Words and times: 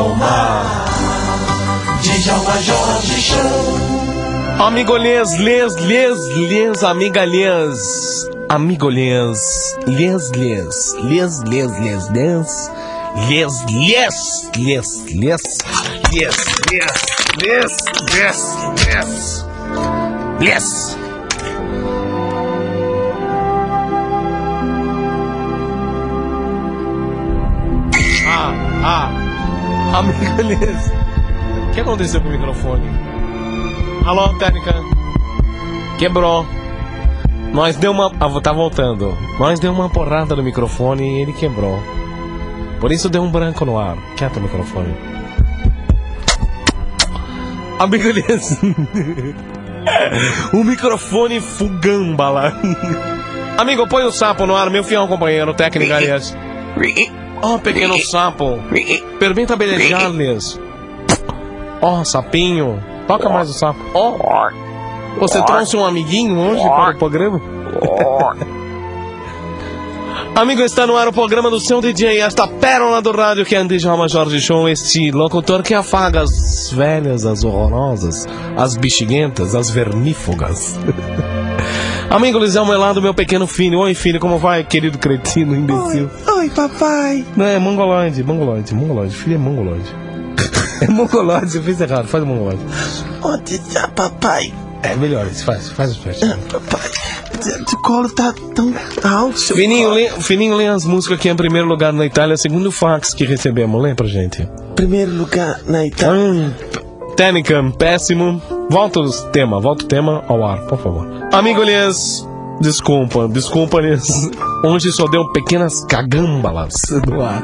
Djalma, 0.00 0.64
Djalma 2.00 2.56
Jorge 2.62 3.20
Show. 3.20 4.64
Amigolês, 4.66 5.36
lês, 5.38 5.76
lês, 5.76 6.18
lês, 6.48 6.82
amigalês, 6.82 8.26
amigolês, 8.48 9.76
lês, 9.86 10.30
lês, 10.30 10.94
lês, 11.02 11.42
lês, 11.42 11.78
lês, 11.78 12.08
lês, 12.08 12.46
lês, 13.28 13.64
lês, 13.68 14.06
lês, 14.62 15.04
lês, 15.12 15.42
lês, 16.12 16.36
lês, 17.42 17.76
lês, 18.08 18.40
lês, 18.80 19.44
lês, 20.40 20.40
lês. 20.40 20.96
Ah, 28.26 28.54
ah 28.82 29.29
amigolhês. 29.94 30.92
O 31.68 31.72
que 31.72 31.80
aconteceu 31.80 32.20
com 32.20 32.28
o 32.28 32.32
microfone? 32.32 32.88
Alô, 34.06 34.36
técnica. 34.38 34.74
Quebrou. 35.98 36.46
Nós 37.52 37.76
deu 37.76 37.90
uma. 37.90 38.12
Ah, 38.20 38.40
tá 38.40 38.52
voltando. 38.52 39.16
Nós 39.38 39.58
deu 39.58 39.72
uma 39.72 39.88
porrada 39.88 40.36
no 40.36 40.42
microfone 40.42 41.02
e 41.02 41.22
ele 41.22 41.32
quebrou. 41.32 41.82
Por 42.80 42.92
isso 42.92 43.08
deu 43.08 43.22
um 43.22 43.30
branco 43.30 43.64
no 43.64 43.78
ar. 43.78 43.96
Quieto 44.16 44.38
o 44.38 44.40
microfone. 44.40 44.94
Amigolhês. 47.78 48.58
o 50.52 50.64
microfone 50.64 51.40
fugamba 51.40 52.52
Amigo, 53.56 53.86
põe 53.88 54.04
o 54.04 54.12
sapo 54.12 54.46
no 54.46 54.54
ar, 54.54 54.70
meu 54.70 54.84
fiel 54.84 55.06
companheiro, 55.08 55.52
técnica, 55.52 55.96
aliás. 55.96 56.36
Oh, 57.42 57.58
pequeno 57.58 57.98
sapo. 57.98 58.58
Permita 59.18 59.56
belejar-lhes. 59.56 60.60
Oh, 61.80 62.04
sapinho. 62.04 62.82
Toca 63.06 63.28
mais 63.28 63.48
o 63.48 63.54
sapo. 63.54 63.80
Oh. 63.94 64.18
Você 65.18 65.42
trouxe 65.42 65.76
um 65.76 65.84
amiguinho 65.84 66.38
hoje 66.38 66.62
para 66.62 66.94
o 66.94 66.98
programa? 66.98 67.40
Amigo, 70.34 70.62
está 70.62 70.86
no 70.86 70.96
ar 70.96 71.08
o 71.08 71.12
programa 71.12 71.50
do 71.50 71.58
seu 71.60 71.80
DJ, 71.80 72.20
esta 72.20 72.46
pérola 72.46 73.02
do 73.02 73.10
rádio 73.10 73.44
que 73.44 73.54
é 73.54 73.64
Djalma 73.64 74.08
Jorge 74.08 74.40
Show, 74.40 74.68
este 74.68 75.10
locutor 75.10 75.62
que 75.62 75.74
afaga 75.74 76.22
as 76.22 76.70
velhas, 76.72 77.26
as 77.26 77.42
horrorosas, 77.44 78.26
as 78.56 78.76
bexiguentas, 78.76 79.54
as 79.54 79.68
vermífugas. 79.70 80.78
Amigo 82.08 82.38
Lisão 82.38 82.64
Melado, 82.66 83.00
meu 83.02 83.14
pequeno 83.14 83.46
filho. 83.46 83.78
Oi, 83.80 83.94
filho, 83.94 84.18
como 84.18 84.38
vai, 84.38 84.64
querido 84.64 84.98
cretino, 84.98 85.54
imbecil? 85.54 86.10
Oi, 86.26 86.29
oi 86.40 86.48
papai. 86.48 87.24
Não, 87.36 87.44
é 87.44 87.58
mongoloide, 87.58 88.24
mongoloide, 88.24 88.74
mongoloide. 88.74 89.14
Filho 89.14 89.34
é 89.34 89.38
mongoloide. 89.38 89.94
É 90.80 90.88
mongoloide, 90.88 91.56
eu 91.56 91.62
fiz 91.62 91.78
errado, 91.78 92.08
faz 92.08 92.24
o 92.24 92.26
mongoloide. 92.26 92.60
Onde 93.22 93.58
tá, 93.58 93.86
papai? 93.88 94.50
É 94.82 94.96
melhor, 94.96 95.26
faz, 95.26 95.68
faz 95.68 95.90
os 95.90 95.98
pés. 95.98 96.22
Ah, 96.22 96.38
papai, 96.50 96.80
o 97.70 97.82
colo 97.82 98.08
tá 98.08 98.34
tão 98.54 98.72
alto. 99.04 99.38
seu 99.38 99.56
Fininho, 99.56 99.90
lê, 99.90 100.08
Fininho 100.08 100.56
lê 100.56 100.68
as 100.68 100.86
músicas 100.86 101.18
aqui 101.18 101.28
em 101.28 101.36
primeiro 101.36 101.68
lugar 101.68 101.92
na 101.92 102.06
Itália, 102.06 102.34
segundo 102.38 102.68
o 102.68 102.72
fax 102.72 103.12
que 103.12 103.26
recebemos. 103.26 103.82
Lê 103.82 103.94
pra 103.94 104.06
gente. 104.06 104.48
Primeiro 104.74 105.12
lugar 105.12 105.60
na 105.66 105.84
Itália. 105.84 106.18
Hum, 106.18 106.52
péssimo. 107.72 108.40
Volta 108.70 109.00
o 109.00 109.10
tema, 109.30 109.60
volta 109.60 109.84
o 109.84 109.86
tema 109.86 110.24
ao 110.28 110.42
ar, 110.42 110.60
por 110.60 110.82
favor. 110.82 111.06
Amigo 111.30 111.60
desculpa, 112.58 113.28
desculpa 113.28 113.80
Elias. 113.80 114.08
Hoje 114.62 114.92
só 114.92 115.06
deu 115.06 115.26
pequenas 115.32 115.84
cagambalas 115.86 116.74
no 117.06 117.22
ar. 117.22 117.42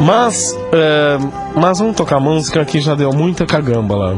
Mas, 0.00 0.56
é, 0.72 1.18
mas 1.54 1.78
vamos 1.78 1.94
tocar 1.94 2.18
música 2.18 2.64
que 2.64 2.80
já 2.80 2.94
deu 2.94 3.12
muita 3.12 3.44
cagambala. 3.44 4.16